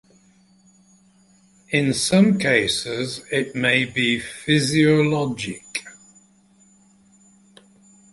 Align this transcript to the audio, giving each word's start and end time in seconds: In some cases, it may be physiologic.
In 1.69 1.93
some 1.93 2.39
cases, 2.39 3.21
it 3.31 3.53
may 3.53 3.85
be 3.85 4.19
physiologic. 4.19 5.83